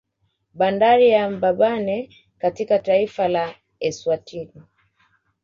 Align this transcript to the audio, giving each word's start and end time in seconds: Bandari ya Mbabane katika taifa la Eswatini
Bandari 0.55 1.09
ya 1.09 1.29
Mbabane 1.29 2.09
katika 2.37 2.79
taifa 2.79 3.27
la 3.27 3.55
Eswatini 3.79 4.63